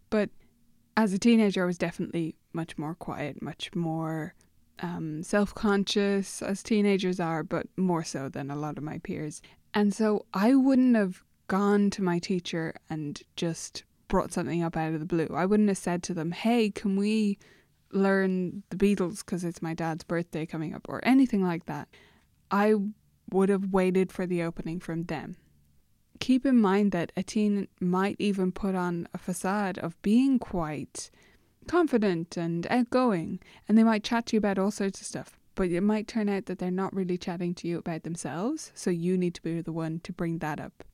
But 0.08 0.30
as 0.96 1.12
a 1.12 1.18
teenager, 1.18 1.64
I 1.64 1.66
was 1.66 1.76
definitely 1.76 2.36
much 2.52 2.78
more 2.78 2.94
quiet, 2.94 3.42
much 3.42 3.74
more 3.74 4.34
um, 4.80 5.22
self 5.22 5.54
conscious, 5.54 6.40
as 6.42 6.62
teenagers 6.62 7.18
are, 7.18 7.42
but 7.42 7.66
more 7.76 8.04
so 8.04 8.28
than 8.28 8.50
a 8.50 8.56
lot 8.56 8.78
of 8.78 8.84
my 8.84 8.98
peers. 8.98 9.42
And 9.74 9.94
so 9.94 10.26
I 10.32 10.54
wouldn't 10.54 10.96
have 10.96 11.22
gone 11.48 11.90
to 11.90 12.02
my 12.02 12.18
teacher 12.18 12.74
and 12.90 13.22
just 13.36 13.84
brought 14.08 14.32
something 14.32 14.62
up 14.62 14.76
out 14.76 14.94
of 14.94 15.00
the 15.00 15.06
blue. 15.06 15.28
I 15.34 15.46
wouldn't 15.46 15.68
have 15.68 15.78
said 15.78 16.02
to 16.04 16.14
them, 16.14 16.32
hey, 16.32 16.70
can 16.70 16.96
we 16.96 17.38
learn 17.92 18.62
the 18.70 18.76
Beatles 18.76 19.24
because 19.24 19.44
it's 19.44 19.62
my 19.62 19.74
dad's 19.74 20.04
birthday 20.04 20.46
coming 20.46 20.74
up 20.74 20.86
or 20.88 21.00
anything 21.04 21.42
like 21.42 21.66
that. 21.66 21.88
I 22.50 22.74
would 23.30 23.48
have 23.48 23.72
waited 23.72 24.12
for 24.12 24.26
the 24.26 24.42
opening 24.42 24.80
from 24.80 25.04
them. 25.04 25.36
Keep 26.20 26.46
in 26.46 26.60
mind 26.60 26.92
that 26.92 27.12
a 27.16 27.22
teen 27.22 27.68
might 27.80 28.16
even 28.18 28.52
put 28.52 28.74
on 28.74 29.08
a 29.12 29.18
facade 29.18 29.78
of 29.78 30.00
being 30.02 30.38
quite 30.38 31.10
confident 31.66 32.36
and 32.36 32.66
outgoing, 32.68 33.40
and 33.68 33.76
they 33.76 33.82
might 33.82 34.04
chat 34.04 34.26
to 34.26 34.36
you 34.36 34.38
about 34.38 34.58
all 34.58 34.70
sorts 34.70 35.00
of 35.00 35.06
stuff. 35.06 35.38
But 35.54 35.70
it 35.70 35.80
might 35.80 36.06
turn 36.06 36.28
out 36.28 36.46
that 36.46 36.58
they're 36.58 36.70
not 36.70 36.94
really 36.94 37.18
chatting 37.18 37.54
to 37.56 37.68
you 37.68 37.78
about 37.78 38.04
themselves, 38.04 38.72
so 38.74 38.90
you 38.90 39.18
need 39.18 39.34
to 39.34 39.42
be 39.42 39.60
the 39.60 39.72
one 39.72 40.00
to 40.00 40.12
bring 40.12 40.38
that 40.38 40.60
up. 40.60 40.84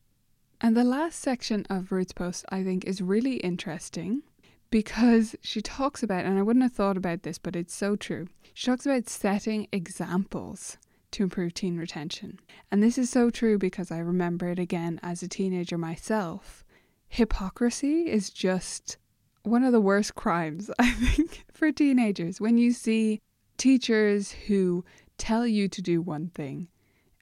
And 0.65 0.77
the 0.77 0.85
last 0.85 1.19
section 1.19 1.67
of 1.69 1.91
Ruth's 1.91 2.13
post, 2.13 2.45
I 2.49 2.63
think, 2.63 2.85
is 2.85 3.03
really 3.03 3.39
interesting 3.39 4.23
because 4.71 5.35
she 5.43 5.61
talks 5.61 6.05
about, 6.05 6.25
and 6.25 6.39
I 6.39 6.43
wouldn't 6.43 6.63
have 6.63 6.73
thought 6.73 6.97
about 6.97 7.25
this, 7.25 7.37
but 7.37 7.57
it's 7.57 7.75
so 7.75 7.97
true. 7.97 8.29
She 8.55 8.67
talks 8.67 8.87
about 8.87 9.09
setting 9.09 9.67
examples 9.73 10.79
to 11.11 11.25
improve 11.25 11.53
teen 11.53 11.77
retention. 11.77 12.39
And 12.71 12.81
this 12.81 12.97
is 12.97 13.11
so 13.11 13.29
true 13.29 13.59
because 13.59 13.91
I 13.91 13.99
remember 13.99 14.49
it 14.51 14.61
again 14.61 15.01
as 15.03 15.21
a 15.21 15.29
teenager 15.29 15.77
myself. 15.77 16.65
Hypocrisy 17.09 18.09
is 18.09 18.31
just 18.31 18.99
one 19.43 19.65
of 19.65 19.73
the 19.73 19.81
worst 19.81 20.15
crimes, 20.15 20.71
I 20.79 20.93
think, 20.93 21.45
for 21.53 21.73
teenagers. 21.73 22.41
When 22.41 22.57
you 22.57 22.71
see 22.71 23.21
teachers 23.57 24.31
who 24.31 24.85
tell 25.19 25.45
you 25.45 25.67
to 25.67 25.83
do 25.83 26.01
one 26.01 26.29
thing 26.29 26.69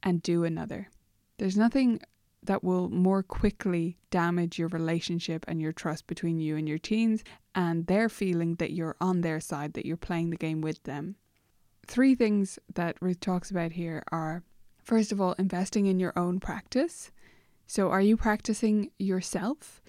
and 0.02 0.22
do 0.22 0.44
another, 0.44 0.90
there's 1.38 1.56
nothing 1.56 2.00
that 2.42 2.64
will 2.64 2.88
more 2.88 3.22
quickly 3.22 3.98
damage 4.10 4.58
your 4.58 4.68
relationship 4.68 5.44
and 5.46 5.60
your 5.60 5.72
trust 5.72 6.06
between 6.06 6.40
you 6.40 6.56
and 6.56 6.68
your 6.68 6.78
teens 6.78 7.22
and 7.54 7.86
their 7.86 8.08
feeling 8.08 8.54
that 8.56 8.72
you're 8.72 8.96
on 9.00 9.20
their 9.20 9.40
side, 9.40 9.74
that 9.74 9.86
you're 9.86 9.96
playing 9.96 10.30
the 10.30 10.36
game 10.36 10.60
with 10.60 10.82
them. 10.84 11.16
Three 11.86 12.14
things 12.14 12.58
that 12.74 12.96
Ruth 13.00 13.20
talks 13.20 13.50
about 13.50 13.72
here 13.72 14.02
are 14.10 14.42
first 14.90 15.12
of 15.12 15.20
all, 15.20 15.34
investing 15.38 15.86
in 15.86 16.00
your 16.00 16.12
own 16.16 16.40
practice. 16.40 17.12
So, 17.66 17.90
are 17.90 18.00
you 18.00 18.16
practicing 18.16 18.90
yourself? 18.98 19.80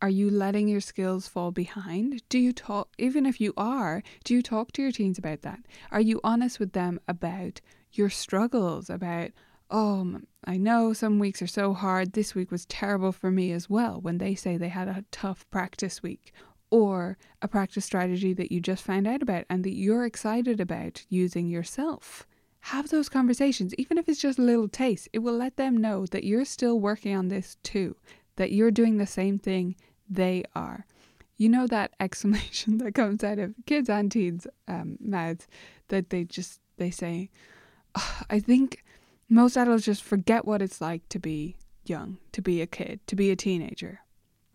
Are 0.00 0.08
you 0.08 0.30
letting 0.30 0.68
your 0.68 0.80
skills 0.80 1.26
fall 1.26 1.50
behind? 1.50 2.22
Do 2.28 2.38
you 2.38 2.52
talk, 2.52 2.90
even 2.98 3.26
if 3.26 3.40
you 3.40 3.52
are, 3.56 4.02
do 4.22 4.34
you 4.34 4.42
talk 4.42 4.70
to 4.72 4.82
your 4.82 4.92
teens 4.92 5.18
about 5.18 5.42
that? 5.42 5.60
Are 5.90 6.00
you 6.00 6.20
honest 6.22 6.60
with 6.60 6.72
them 6.72 7.00
about 7.08 7.60
your 7.92 8.10
struggles, 8.10 8.90
about, 8.90 9.30
oh, 9.70 10.20
I 10.44 10.56
know 10.56 10.92
some 10.92 11.18
weeks 11.18 11.40
are 11.42 11.46
so 11.46 11.72
hard. 11.74 12.12
This 12.12 12.34
week 12.34 12.50
was 12.50 12.66
terrible 12.66 13.12
for 13.12 13.30
me 13.30 13.52
as 13.52 13.68
well 13.70 14.00
when 14.00 14.18
they 14.18 14.34
say 14.34 14.56
they 14.56 14.68
had 14.68 14.88
a 14.88 15.04
tough 15.10 15.48
practice 15.50 16.02
week. 16.02 16.32
or 16.70 17.16
a 17.40 17.46
practice 17.46 17.84
strategy 17.84 18.32
that 18.34 18.50
you 18.50 18.60
just 18.60 18.82
found 18.82 19.06
out 19.06 19.22
about 19.22 19.44
and 19.48 19.62
that 19.64 19.74
you're 19.74 20.04
excited 20.04 20.58
about 20.60 21.04
using 21.08 21.48
yourself. 21.48 22.26
Have 22.60 22.88
those 22.88 23.08
conversations, 23.08 23.74
even 23.76 23.96
if 23.98 24.08
it's 24.08 24.20
just 24.20 24.38
little 24.38 24.68
taste. 24.68 25.08
It 25.12 25.20
will 25.20 25.36
let 25.36 25.56
them 25.56 25.76
know 25.76 26.06
that 26.06 26.24
you're 26.24 26.44
still 26.44 26.80
working 26.80 27.14
on 27.14 27.28
this 27.28 27.56
too, 27.62 27.94
that 28.36 28.50
you're 28.52 28.72
doing 28.72 28.96
the 28.98 29.06
same 29.06 29.38
thing 29.38 29.76
they 30.08 30.42
are. 30.54 30.86
You 31.36 31.48
know 31.48 31.66
that 31.68 31.92
exclamation 32.00 32.78
that 32.78 32.94
comes 32.94 33.22
out 33.22 33.38
of 33.38 33.54
kids 33.66 33.88
and 33.88 34.10
teens' 34.10 34.46
um, 34.66 34.98
mouths 35.00 35.46
that 35.88 36.10
they 36.10 36.24
just 36.24 36.60
they 36.76 36.90
say, 36.90 37.30
oh, 37.94 38.20
"I 38.30 38.40
think 38.40 38.83
most 39.28 39.56
adults 39.56 39.84
just 39.84 40.02
forget 40.02 40.44
what 40.44 40.62
it's 40.62 40.80
like 40.80 41.08
to 41.08 41.18
be 41.18 41.56
young, 41.84 42.18
to 42.32 42.42
be 42.42 42.60
a 42.60 42.66
kid, 42.66 43.00
to 43.06 43.16
be 43.16 43.30
a 43.30 43.36
teenager." 43.36 44.00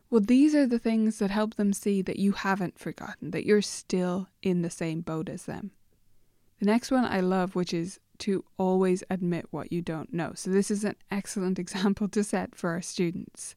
Well, 0.10 0.22
these 0.22 0.56
are 0.56 0.66
the 0.66 0.80
things 0.80 1.20
that 1.20 1.30
help 1.30 1.56
them 1.56 1.72
see 1.72 2.02
that 2.02 2.18
you 2.18 2.32
haven't 2.32 2.80
forgotten, 2.80 3.30
that 3.32 3.46
you're 3.46 3.62
still 3.62 4.28
in 4.42 4.64
the 4.64 4.70
same 4.72 5.02
boat 5.02 5.30
as 5.30 5.46
them. 5.46 5.72
The 6.60 6.66
next 6.66 6.90
one 6.90 7.06
I 7.06 7.20
love, 7.20 7.56
which 7.56 7.74
is 7.74 8.00
to 8.20 8.44
always 8.58 9.04
admit 9.10 9.46
what 9.52 9.72
you 9.72 9.82
don't 9.82 10.14
know. 10.14 10.34
So, 10.36 10.50
this 10.50 10.72
is 10.72 10.84
an 10.84 10.96
excellent 11.12 11.60
example 11.64 12.08
to 12.10 12.24
set 12.24 12.56
for 12.56 12.72
our 12.72 12.82
students. 12.82 13.56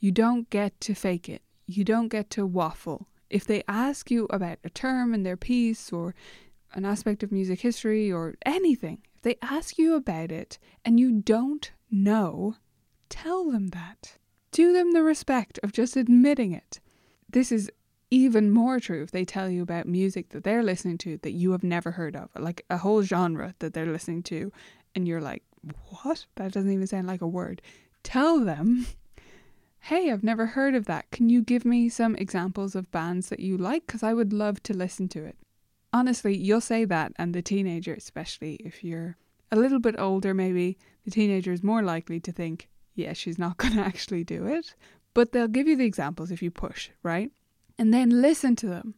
You 0.00 0.12
don't 0.12 0.48
get 0.50 0.80
to 0.82 0.94
fake 0.94 1.28
it, 1.28 1.42
you 1.66 1.84
don't 1.84 2.08
get 2.08 2.30
to 2.30 2.46
waffle. 2.46 3.08
If 3.30 3.44
they 3.44 3.62
ask 3.68 4.10
you 4.10 4.26
about 4.30 4.58
a 4.64 4.70
term 4.70 5.12
in 5.12 5.22
their 5.22 5.36
piece 5.36 5.92
or 5.92 6.14
an 6.72 6.84
aspect 6.84 7.22
of 7.22 7.30
music 7.30 7.60
history 7.60 8.10
or 8.10 8.34
anything, 8.44 9.02
they 9.28 9.36
ask 9.42 9.76
you 9.76 9.94
about 9.94 10.32
it 10.32 10.58
and 10.86 10.98
you 10.98 11.20
don't 11.20 11.70
know, 11.90 12.56
tell 13.10 13.50
them 13.50 13.68
that. 13.68 14.16
Do 14.52 14.72
them 14.72 14.92
the 14.92 15.02
respect 15.02 15.60
of 15.62 15.70
just 15.70 15.98
admitting 15.98 16.52
it. 16.52 16.80
This 17.28 17.52
is 17.52 17.70
even 18.10 18.50
more 18.50 18.80
true 18.80 19.02
if 19.02 19.10
they 19.10 19.26
tell 19.26 19.50
you 19.50 19.60
about 19.60 19.84
music 19.84 20.30
that 20.30 20.44
they're 20.44 20.62
listening 20.62 20.96
to 20.96 21.18
that 21.18 21.32
you 21.32 21.52
have 21.52 21.62
never 21.62 21.90
heard 21.90 22.16
of, 22.16 22.30
like 22.38 22.64
a 22.70 22.78
whole 22.78 23.02
genre 23.02 23.54
that 23.58 23.74
they're 23.74 23.92
listening 23.92 24.22
to, 24.22 24.50
and 24.94 25.06
you're 25.06 25.20
like, 25.20 25.42
what? 25.90 26.24
That 26.36 26.52
doesn't 26.52 26.72
even 26.72 26.86
sound 26.86 27.06
like 27.06 27.20
a 27.20 27.28
word. 27.28 27.60
Tell 28.02 28.40
them, 28.40 28.86
hey, 29.80 30.10
I've 30.10 30.24
never 30.24 30.46
heard 30.46 30.74
of 30.74 30.86
that. 30.86 31.10
Can 31.10 31.28
you 31.28 31.42
give 31.42 31.66
me 31.66 31.90
some 31.90 32.16
examples 32.16 32.74
of 32.74 32.90
bands 32.90 33.28
that 33.28 33.40
you 33.40 33.58
like? 33.58 33.86
Because 33.86 34.02
I 34.02 34.14
would 34.14 34.32
love 34.32 34.62
to 34.62 34.72
listen 34.72 35.06
to 35.08 35.22
it. 35.22 35.36
Honestly, 35.92 36.36
you'll 36.36 36.60
say 36.60 36.84
that, 36.84 37.12
and 37.16 37.34
the 37.34 37.42
teenager, 37.42 37.94
especially 37.94 38.54
if 38.56 38.84
you're 38.84 39.16
a 39.50 39.56
little 39.56 39.80
bit 39.80 39.94
older, 39.98 40.34
maybe, 40.34 40.76
the 41.04 41.10
teenager 41.10 41.52
is 41.52 41.62
more 41.62 41.82
likely 41.82 42.20
to 42.20 42.32
think, 42.32 42.68
yeah, 42.94 43.12
she's 43.12 43.38
not 43.38 43.56
going 43.58 43.74
to 43.74 43.80
actually 43.80 44.24
do 44.24 44.46
it. 44.46 44.74
But 45.14 45.32
they'll 45.32 45.48
give 45.48 45.66
you 45.66 45.76
the 45.76 45.86
examples 45.86 46.30
if 46.30 46.42
you 46.42 46.50
push, 46.50 46.90
right? 47.02 47.30
And 47.78 47.94
then 47.94 48.22
listen 48.22 48.56
to 48.56 48.66
them 48.66 48.94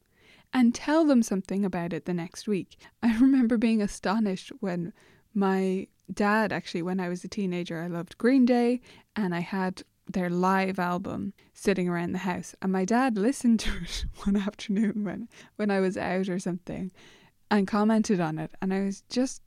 and 0.53 0.75
tell 0.75 1.05
them 1.05 1.23
something 1.23 1.65
about 1.65 1.93
it 1.93 2.05
the 2.05 2.15
next 2.15 2.49
week. 2.49 2.79
I 3.03 3.17
remember 3.19 3.57
being 3.57 3.81
astonished 3.81 4.51
when 4.61 4.93
my 5.33 5.87
dad, 6.13 6.53
actually, 6.53 6.83
when 6.83 6.99
I 6.99 7.09
was 7.09 7.23
a 7.23 7.29
teenager, 7.29 7.81
I 7.81 7.87
loved 7.87 8.19
Green 8.19 8.45
Day 8.45 8.81
and 9.15 9.35
I 9.35 9.41
had 9.41 9.83
their 10.13 10.31
live 10.31 10.79
album 10.79 11.33
sitting 11.55 11.89
around 11.89 12.13
the 12.13 12.19
house. 12.19 12.55
And 12.63 12.73
my 12.73 12.85
dad 12.85 13.17
listened 13.17 13.61
to 13.61 13.71
it 13.83 14.05
one 14.25 14.37
afternoon 14.37 15.05
when, 15.05 15.29
when 15.57 15.71
I 15.71 15.81
was 15.81 15.97
out 15.97 16.29
or 16.29 16.39
something 16.39 16.91
and 17.51 17.67
commented 17.67 18.21
on 18.21 18.39
it. 18.39 18.53
And 18.63 18.73
I 18.73 18.85
was 18.85 19.03
just 19.09 19.43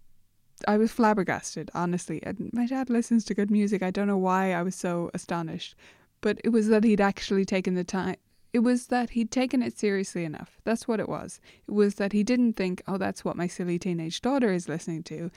I 0.67 0.77
was 0.77 0.91
flabbergasted, 0.91 1.71
honestly. 1.73 2.21
And 2.23 2.49
my 2.53 2.65
dad 2.65 2.89
listens 2.89 3.25
to 3.25 3.33
good 3.33 3.51
music. 3.51 3.83
I 3.83 3.91
don't 3.91 4.07
know 4.07 4.17
why 4.17 4.53
I 4.53 4.61
was 4.61 4.75
so 4.75 5.09
astonished, 5.13 5.75
but 6.21 6.39
it 6.43 6.49
was 6.49 6.67
that 6.67 6.83
he'd 6.83 7.01
actually 7.01 7.45
taken 7.45 7.75
the 7.75 7.83
time. 7.83 8.15
It 8.53 8.59
was 8.59 8.87
that 8.87 9.11
he'd 9.11 9.31
taken 9.31 9.63
it 9.63 9.77
seriously 9.77 10.23
enough. 10.23 10.61
That's 10.63 10.87
what 10.87 10.99
it 10.99 11.09
was. 11.09 11.41
It 11.67 11.71
was 11.71 11.95
that 11.95 12.13
he 12.13 12.23
didn't 12.23 12.53
think, 12.53 12.83
oh, 12.87 12.97
that's 12.97 13.25
what 13.25 13.35
my 13.35 13.47
silly 13.47 13.79
teenage 13.79 14.21
daughter 14.21 14.53
is 14.53 14.69
listening 14.69 15.03
to. 15.03 15.31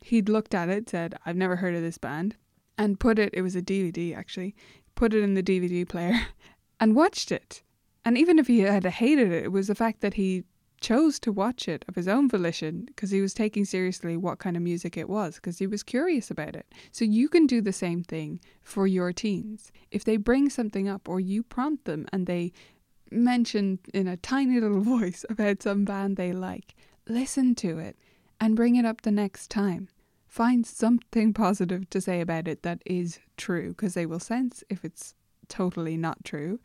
He'd 0.00 0.28
looked 0.28 0.54
at 0.54 0.68
it, 0.68 0.88
said, 0.88 1.18
I've 1.26 1.36
never 1.36 1.56
heard 1.56 1.74
of 1.74 1.82
this 1.82 1.98
band, 1.98 2.36
and 2.78 3.00
put 3.00 3.18
it, 3.18 3.30
it 3.32 3.42
was 3.42 3.56
a 3.56 3.62
DVD 3.62 4.16
actually, 4.16 4.54
put 4.94 5.14
it 5.14 5.22
in 5.22 5.34
the 5.34 5.42
DVD 5.42 5.88
player 5.88 6.26
and 6.80 6.96
watched 6.96 7.32
it. 7.32 7.62
And 8.04 8.16
even 8.16 8.38
if 8.38 8.46
he 8.46 8.60
had 8.60 8.84
hated 8.84 9.32
it, 9.32 9.44
it 9.44 9.52
was 9.52 9.66
the 9.66 9.74
fact 9.74 10.00
that 10.00 10.14
he 10.14 10.44
chose 10.80 11.18
to 11.18 11.32
watch 11.32 11.68
it 11.68 11.84
of 11.88 11.94
his 11.94 12.06
own 12.06 12.28
volition 12.28 12.84
because 12.86 13.10
he 13.10 13.20
was 13.20 13.34
taking 13.34 13.64
seriously 13.64 14.16
what 14.16 14.38
kind 14.38 14.56
of 14.56 14.62
music 14.62 14.96
it 14.96 15.08
was 15.08 15.36
because 15.36 15.58
he 15.58 15.66
was 15.66 15.82
curious 15.82 16.30
about 16.30 16.54
it. 16.54 16.66
So 16.92 17.04
you 17.04 17.28
can 17.28 17.46
do 17.46 17.60
the 17.60 17.72
same 17.72 18.02
thing 18.02 18.40
for 18.62 18.86
your 18.86 19.12
teens. 19.12 19.72
If 19.90 20.04
they 20.04 20.16
bring 20.16 20.50
something 20.50 20.88
up 20.88 21.08
or 21.08 21.18
you 21.18 21.42
prompt 21.42 21.84
them 21.84 22.06
and 22.12 22.26
they 22.26 22.52
mention 23.10 23.78
in 23.94 24.06
a 24.06 24.16
tiny 24.16 24.60
little 24.60 24.80
voice 24.96 25.24
about 25.28 25.62
some 25.62 25.84
band 25.84 26.16
they 26.16 26.32
like, 26.32 26.74
listen 27.08 27.54
to 27.56 27.78
it 27.78 27.96
and 28.40 28.56
bring 28.56 28.76
it 28.76 28.84
up 28.84 29.02
the 29.02 29.10
next 29.10 29.50
time. 29.50 29.88
Find 30.36 30.66
something 30.66 31.32
positive 31.32 31.88
to 31.88 31.98
say 31.98 32.20
about 32.20 32.46
it 32.46 32.62
that 32.62 32.82
is 32.84 33.20
true 33.38 33.70
because 33.70 33.94
they 33.94 34.04
will 34.04 34.20
sense 34.20 34.62
if 34.68 34.84
it's 34.84 35.14
totally 35.48 35.96
not 35.96 36.24
true 36.24 36.58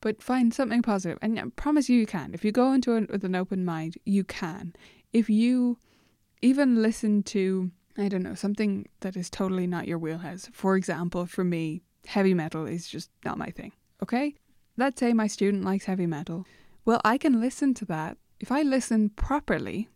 but 0.00 0.22
find 0.22 0.54
something 0.54 0.82
positive. 0.82 1.18
And 1.20 1.36
I 1.36 1.42
promise 1.56 1.88
you, 1.88 1.98
you 1.98 2.06
can. 2.06 2.34
If 2.34 2.44
you 2.44 2.52
go 2.52 2.72
into 2.72 2.94
it 2.94 3.10
with 3.10 3.24
an 3.24 3.34
open 3.34 3.64
mind, 3.64 3.96
you 4.04 4.22
can. 4.22 4.74
If 5.12 5.28
you 5.28 5.78
even 6.42 6.80
listen 6.80 7.24
to, 7.24 7.72
I 7.98 8.08
don't 8.08 8.22
know, 8.22 8.36
something 8.36 8.86
that 9.00 9.16
is 9.16 9.28
totally 9.28 9.66
not 9.66 9.88
your 9.88 9.98
wheelhouse. 9.98 10.48
For 10.52 10.76
example, 10.76 11.26
for 11.26 11.42
me, 11.42 11.82
heavy 12.06 12.34
metal 12.34 12.66
is 12.66 12.86
just 12.86 13.10
not 13.24 13.36
my 13.36 13.50
thing. 13.50 13.72
Okay? 14.00 14.36
Let's 14.76 15.00
say 15.00 15.12
my 15.12 15.26
student 15.26 15.64
likes 15.64 15.86
heavy 15.86 16.06
metal. 16.06 16.46
Well, 16.84 17.00
I 17.04 17.18
can 17.18 17.40
listen 17.40 17.74
to 17.74 17.84
that. 17.86 18.18
If 18.38 18.52
I 18.52 18.62
listen 18.62 19.08
properly, 19.08 19.88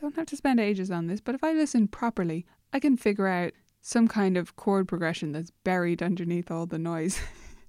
don't 0.00 0.14
have 0.14 0.26
to 0.26 0.36
spend 0.36 0.60
ages 0.60 0.90
on 0.90 1.06
this, 1.06 1.20
but 1.20 1.34
if 1.34 1.42
I 1.42 1.52
listen 1.52 1.88
properly, 1.88 2.46
I 2.72 2.80
can 2.80 2.96
figure 2.96 3.28
out 3.28 3.52
some 3.80 4.08
kind 4.08 4.36
of 4.36 4.56
chord 4.56 4.88
progression 4.88 5.32
that's 5.32 5.50
buried 5.64 6.02
underneath 6.02 6.50
all 6.50 6.66
the 6.66 6.78
noise 6.78 7.20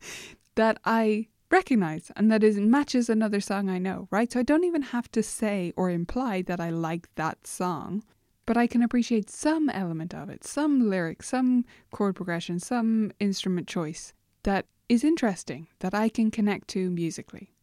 that 0.56 0.79
I 0.84 1.27
recognize 1.51 2.12
and 2.15 2.32
that 2.32 2.44
is 2.44 2.58
matches 2.58 3.10
another 3.10 3.39
song 3.39 3.70
I 3.70 3.77
know, 3.77 4.08
right? 4.12 4.32
So 4.32 4.39
I 4.39 4.44
don't 4.44 4.63
even 4.63 4.82
have 4.82 5.10
to 5.12 5.24
say 5.24 5.74
or 5.75 5.89
imply 5.89 6.41
that 6.44 6.60
I 6.60 6.70
like 6.70 7.08
that 7.15 7.48
song, 7.48 8.03
but 8.46 8.58
I 8.58 8.68
can 8.68 8.84
appreciate 8.84 9.29
some 9.29 9.70
element 9.70 10.13
of 10.13 10.29
it, 10.29 10.44
some 10.44 10.89
lyric, 10.89 11.24
some 11.24 11.65
chord 11.91 12.15
progression, 12.15 12.60
some 12.60 13.12
instrument 13.20 13.68
choice 13.68 14.13
that 14.44 14.65
is 14.88 15.03
interesting 15.03 15.68
that 15.79 15.94
I 15.94 16.10
can 16.10 16.32
connect 16.32 16.68
to 16.70 16.89
musically. 16.89 17.53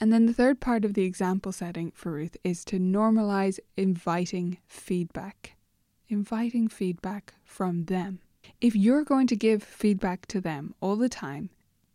And 0.00 0.12
then 0.12 0.26
the 0.26 0.32
third 0.32 0.60
part 0.60 0.84
of 0.84 0.94
the 0.94 1.04
example 1.04 1.52
setting 1.52 1.92
for 1.92 2.12
Ruth 2.12 2.36
is 2.42 2.64
to 2.66 2.78
normalize 2.78 3.60
inviting 3.76 4.58
feedback. 4.66 5.56
Inviting 6.12 6.68
feedback 6.68 7.32
from 7.42 7.86
them. 7.86 8.20
If 8.60 8.76
you're 8.76 9.02
going 9.02 9.26
to 9.28 9.34
give 9.34 9.62
feedback 9.62 10.26
to 10.26 10.42
them 10.42 10.74
all 10.82 10.96
the 10.96 11.08
time, 11.08 11.48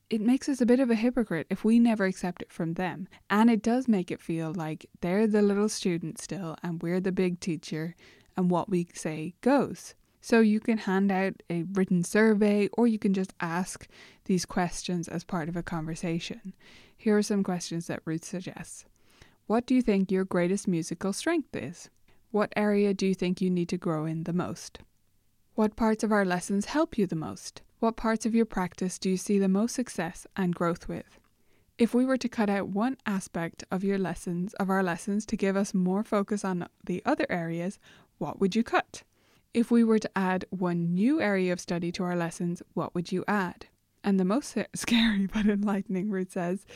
it 0.10 0.22
makes 0.22 0.50
us 0.50 0.60
a 0.60 0.66
bit 0.66 0.80
of 0.80 0.90
a 0.90 0.96
hypocrite 0.96 1.46
if 1.52 1.64
we 1.64 1.78
never 1.78 2.06
accept 2.06 2.42
it 2.42 2.52
from 2.52 2.74
them. 2.74 3.08
And 3.30 3.48
it 3.48 3.62
does 3.62 3.88
make 3.88 4.10
it 4.10 4.20
feel 4.20 4.52
like 4.56 4.88
they're 5.02 5.28
the 5.28 5.44
little 5.44 5.70
student 5.70 6.20
still 6.20 6.56
and 6.64 6.82
we're 6.82 7.00
the 7.00 7.12
big 7.12 7.40
teacher 7.40 7.94
and 8.36 8.50
what 8.50 8.70
we 8.70 8.88
say 8.96 9.36
goes. 9.42 9.94
So 10.20 10.40
you 10.40 10.62
can 10.62 10.80
hand 10.80 11.12
out 11.12 11.44
a 11.48 11.66
written 11.74 12.04
survey 12.04 12.70
or 12.74 12.88
you 12.88 12.98
can 12.98 13.14
just 13.14 13.36
ask 13.40 13.88
these 14.26 14.48
questions 14.48 15.08
as 15.08 15.24
part 15.24 15.48
of 15.48 15.56
a 15.56 15.62
conversation. 15.62 16.56
Here 16.98 17.16
are 17.16 17.22
some 17.22 17.44
questions 17.44 17.86
that 17.86 18.02
Ruth 18.04 18.26
suggests. 18.26 18.86
What 19.46 19.68
do 19.68 19.76
you 19.76 19.84
think 19.84 20.12
your 20.12 20.26
greatest 20.26 20.68
musical 20.68 21.14
strength 21.14 21.56
is? 21.56 21.92
What 22.38 22.54
area 22.56 22.94
do 22.94 23.08
you 23.08 23.16
think 23.16 23.42
you 23.42 23.50
need 23.50 23.68
to 23.70 23.80
grow 23.80 24.06
in 24.06 24.26
the 24.26 24.32
most? 24.32 24.78
What 25.56 25.76
parts 25.76 26.04
of 26.04 26.12
our 26.12 26.24
lessons 26.24 26.66
help 26.66 26.96
you 26.96 27.08
the 27.08 27.16
most? 27.16 27.64
What 27.80 27.98
parts 27.98 28.28
of 28.28 28.36
your 28.36 28.46
practice 28.46 29.00
do 29.00 29.10
you 29.10 29.18
see 29.18 29.40
the 29.40 29.48
most 29.48 29.74
success 29.74 30.28
and 30.36 30.54
growth 30.54 30.88
with? 30.88 31.20
If 31.80 31.96
we 31.96 32.06
were 32.06 32.18
to 32.18 32.30
cut 32.30 32.48
out 32.48 32.68
one 32.68 32.98
aspect 33.08 33.64
of 33.72 33.84
your 33.84 33.98
lessons, 33.98 34.54
of 34.54 34.70
our 34.70 34.84
lessons, 34.84 35.26
to 35.26 35.36
give 35.36 35.58
us 35.58 35.74
more 35.74 36.04
focus 36.04 36.46
on 36.46 36.68
the 36.86 37.02
other 37.08 37.26
areas, 37.28 37.80
what 38.20 38.40
would 38.40 38.56
you 38.56 38.62
cut? 38.62 39.02
If 39.56 39.72
we 39.72 39.84
were 39.84 39.98
to 39.98 40.12
add 40.16 40.46
one 40.52 40.94
new 40.94 41.20
area 41.20 41.52
of 41.52 41.60
study 41.60 41.92
to 41.94 42.04
our 42.04 42.16
lessons, 42.16 42.62
what 42.76 42.94
would 42.94 43.12
you 43.12 43.26
add? 43.28 43.66
And 44.04 44.20
the 44.20 44.26
most 44.26 44.56
scary 44.76 45.26
but 45.26 45.48
enlightening 45.48 46.12
Ruth 46.12 46.34
says, 46.34 46.68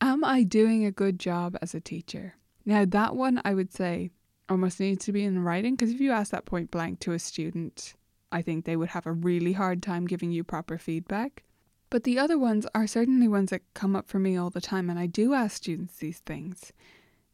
Am 0.00 0.24
I 0.24 0.44
doing 0.44 0.86
a 0.86 0.90
good 0.90 1.20
job 1.20 1.58
as 1.60 1.74
a 1.74 1.80
teacher? 1.80 2.36
Now, 2.64 2.86
that 2.86 3.16
one 3.16 3.42
I 3.44 3.52
would 3.52 3.70
say 3.72 4.12
almost 4.48 4.80
needs 4.80 5.04
to 5.04 5.12
be 5.12 5.24
in 5.24 5.42
writing 5.44 5.74
because 5.74 5.92
if 5.92 6.00
you 6.00 6.10
ask 6.10 6.30
that 6.30 6.46
point 6.46 6.70
blank 6.70 7.00
to 7.00 7.12
a 7.12 7.18
student, 7.18 7.94
I 8.30 8.42
think 8.42 8.64
they 8.64 8.76
would 8.76 8.90
have 8.90 9.06
a 9.06 9.12
really 9.12 9.52
hard 9.52 9.82
time 9.82 10.06
giving 10.06 10.32
you 10.32 10.44
proper 10.44 10.78
feedback. 10.78 11.44
But 11.90 12.04
the 12.04 12.18
other 12.18 12.38
ones 12.38 12.66
are 12.74 12.86
certainly 12.86 13.28
ones 13.28 13.50
that 13.50 13.62
come 13.74 13.96
up 13.96 14.08
for 14.08 14.18
me 14.18 14.36
all 14.36 14.50
the 14.50 14.60
time, 14.60 14.90
and 14.90 14.98
I 14.98 15.06
do 15.06 15.32
ask 15.32 15.56
students 15.56 15.96
these 15.96 16.18
things. 16.18 16.72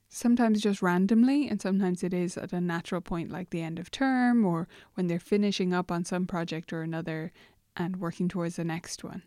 Sometimes 0.09 0.61
just 0.61 0.81
randomly, 0.81 1.49
and 1.49 1.61
sometimes 1.61 2.05
it 2.05 2.15
is 2.15 2.37
at 2.37 2.53
a 2.53 2.61
natural 2.61 3.01
point 3.01 3.33
like 3.33 3.51
the 3.51 3.63
end 3.63 3.81
of 3.81 3.91
term 3.91 4.45
or 4.45 4.69
when 4.95 5.09
they're 5.09 5.19
finishing 5.19 5.73
up 5.73 5.91
on 5.91 6.05
some 6.05 6.27
project 6.27 6.73
or 6.73 6.83
another 6.83 7.33
and 7.77 7.97
working 7.97 8.29
towards 8.29 8.55
the 8.55 8.65
next 8.65 9.03
one. 9.03 9.25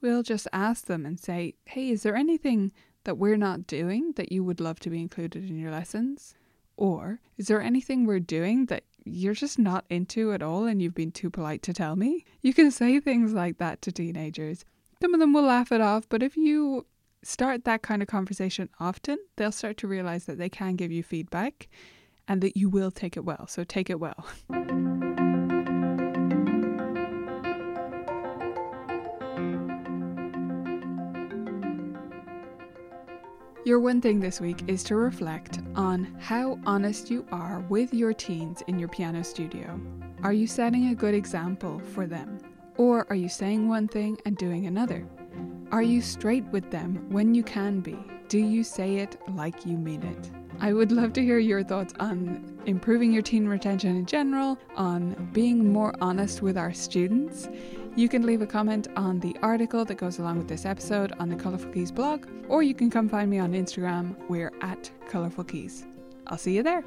We'll 0.00 0.22
just 0.22 0.46
ask 0.52 0.86
them 0.86 1.04
and 1.04 1.18
say, 1.18 1.54
Hey, 1.64 1.90
is 1.90 2.04
there 2.04 2.14
anything 2.14 2.70
that 3.02 3.18
we're 3.18 3.36
not 3.36 3.66
doing 3.66 4.12
that 4.12 4.30
you 4.30 4.44
would 4.44 4.60
love 4.60 4.78
to 4.80 4.90
be 4.90 5.00
included 5.00 5.50
in 5.50 5.58
your 5.58 5.72
lessons? 5.72 6.34
Or 6.78 7.18
is 7.36 7.48
there 7.48 7.60
anything 7.60 8.06
we're 8.06 8.20
doing 8.20 8.66
that 8.66 8.84
you're 9.04 9.34
just 9.34 9.58
not 9.58 9.84
into 9.90 10.32
at 10.32 10.42
all 10.42 10.64
and 10.64 10.80
you've 10.80 10.94
been 10.94 11.10
too 11.10 11.28
polite 11.28 11.60
to 11.64 11.72
tell 11.72 11.96
me? 11.96 12.24
You 12.40 12.54
can 12.54 12.70
say 12.70 13.00
things 13.00 13.32
like 13.32 13.58
that 13.58 13.82
to 13.82 13.92
teenagers. 13.92 14.64
Some 15.02 15.12
of 15.12 15.18
them 15.18 15.32
will 15.32 15.42
laugh 15.42 15.72
it 15.72 15.80
off, 15.80 16.08
but 16.08 16.22
if 16.22 16.36
you 16.36 16.86
start 17.24 17.64
that 17.64 17.82
kind 17.82 18.00
of 18.00 18.06
conversation 18.06 18.68
often, 18.78 19.18
they'll 19.36 19.50
start 19.50 19.76
to 19.78 19.88
realize 19.88 20.26
that 20.26 20.38
they 20.38 20.48
can 20.48 20.76
give 20.76 20.92
you 20.92 21.02
feedback 21.02 21.68
and 22.28 22.40
that 22.42 22.56
you 22.56 22.70
will 22.70 22.92
take 22.92 23.16
it 23.16 23.24
well. 23.24 23.48
So 23.48 23.64
take 23.64 23.90
it 23.90 23.98
well. 23.98 24.24
Your 33.68 33.80
one 33.80 34.00
thing 34.00 34.18
this 34.18 34.40
week 34.40 34.62
is 34.66 34.82
to 34.84 34.96
reflect 34.96 35.58
on 35.76 36.16
how 36.18 36.58
honest 36.64 37.10
you 37.10 37.26
are 37.30 37.62
with 37.68 37.92
your 37.92 38.14
teens 38.14 38.62
in 38.66 38.78
your 38.78 38.88
piano 38.88 39.22
studio. 39.22 39.78
Are 40.22 40.32
you 40.32 40.46
setting 40.46 40.88
a 40.88 40.94
good 40.94 41.12
example 41.12 41.78
for 41.92 42.06
them? 42.06 42.38
Or 42.78 43.06
are 43.10 43.14
you 43.14 43.28
saying 43.28 43.68
one 43.68 43.86
thing 43.86 44.16
and 44.24 44.38
doing 44.38 44.64
another? 44.64 45.06
Are 45.70 45.82
you 45.82 46.00
straight 46.00 46.46
with 46.46 46.70
them 46.70 47.10
when 47.10 47.34
you 47.34 47.42
can 47.42 47.80
be? 47.80 47.98
Do 48.28 48.38
you 48.38 48.64
say 48.64 48.96
it 48.96 49.20
like 49.34 49.66
you 49.66 49.76
mean 49.76 50.02
it? 50.02 50.30
I 50.60 50.72
would 50.72 50.90
love 50.90 51.12
to 51.12 51.22
hear 51.22 51.38
your 51.38 51.62
thoughts 51.62 51.92
on 52.00 52.58
improving 52.64 53.12
your 53.12 53.20
teen 53.20 53.46
retention 53.46 53.96
in 53.96 54.06
general, 54.06 54.58
on 54.76 55.28
being 55.34 55.70
more 55.70 55.94
honest 56.00 56.40
with 56.40 56.56
our 56.56 56.72
students. 56.72 57.50
You 57.98 58.08
can 58.08 58.24
leave 58.24 58.42
a 58.42 58.46
comment 58.46 58.86
on 58.94 59.18
the 59.18 59.36
article 59.42 59.84
that 59.84 59.96
goes 59.96 60.20
along 60.20 60.38
with 60.38 60.46
this 60.46 60.64
episode 60.64 61.12
on 61.18 61.28
the 61.28 61.34
Colourful 61.34 61.72
Keys 61.72 61.90
blog, 61.90 62.28
or 62.48 62.62
you 62.62 62.72
can 62.72 62.90
come 62.90 63.08
find 63.08 63.28
me 63.28 63.40
on 63.40 63.54
Instagram. 63.54 64.14
We're 64.28 64.52
at 64.60 64.88
Colourful 65.08 65.42
Keys. 65.42 65.84
I'll 66.28 66.38
see 66.38 66.54
you 66.54 66.62
there. 66.62 66.84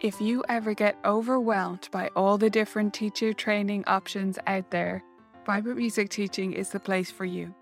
If 0.00 0.18
you 0.18 0.42
ever 0.48 0.72
get 0.72 0.96
overwhelmed 1.04 1.90
by 1.92 2.08
all 2.16 2.38
the 2.38 2.48
different 2.48 2.94
teacher 2.94 3.34
training 3.34 3.84
options 3.86 4.38
out 4.46 4.70
there, 4.70 5.04
Vibrant 5.44 5.76
Music 5.76 6.08
Teaching 6.08 6.54
is 6.54 6.70
the 6.70 6.80
place 6.80 7.10
for 7.10 7.26
you. 7.26 7.54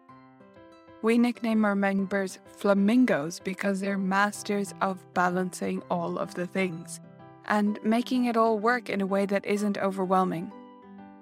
We 1.06 1.18
nickname 1.18 1.64
our 1.64 1.76
members 1.76 2.40
flamingos 2.56 3.38
because 3.38 3.78
they're 3.78 3.96
masters 3.96 4.74
of 4.80 4.98
balancing 5.14 5.80
all 5.88 6.18
of 6.18 6.34
the 6.34 6.48
things 6.48 6.98
and 7.44 7.78
making 7.84 8.24
it 8.24 8.36
all 8.36 8.58
work 8.58 8.90
in 8.90 9.00
a 9.00 9.06
way 9.06 9.24
that 9.26 9.46
isn't 9.46 9.78
overwhelming. 9.78 10.50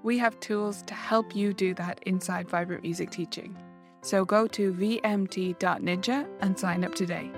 We 0.02 0.16
have 0.16 0.40
tools 0.40 0.80
to 0.86 0.94
help 0.94 1.36
you 1.36 1.52
do 1.52 1.74
that 1.74 2.00
inside 2.06 2.48
Vibrant 2.48 2.82
Music 2.82 3.10
Teaching. 3.10 3.58
So 4.00 4.24
go 4.24 4.46
to 4.46 4.72
vmt.ninja 4.72 6.26
and 6.40 6.58
sign 6.58 6.82
up 6.82 6.94
today. 6.94 7.30